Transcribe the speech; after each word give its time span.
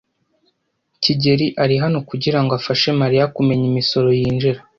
kigeli 1.03 1.47
ari 1.63 1.75
hano 1.83 1.97
kugirango 2.09 2.51
afashe 2.59 2.87
Mariya 3.01 3.25
kumenya 3.35 3.65
imisoro 3.71 4.09
yinjira. 4.19 4.59